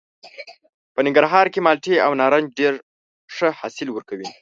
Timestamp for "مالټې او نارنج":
1.65-2.47